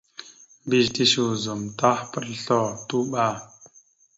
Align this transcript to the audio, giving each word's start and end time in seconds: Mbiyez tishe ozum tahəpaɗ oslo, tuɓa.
Mbiyez 0.65 0.87
tishe 0.95 1.19
ozum 1.31 1.61
tahəpaɗ 1.79 2.25
oslo, 2.33 2.59
tuɓa. 2.87 3.25